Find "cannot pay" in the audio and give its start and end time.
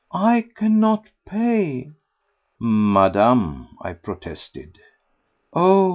0.55-1.91